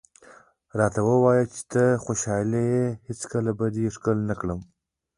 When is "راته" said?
0.79-0.99